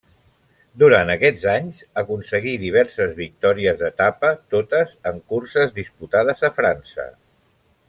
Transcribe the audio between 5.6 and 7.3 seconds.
disputades a França.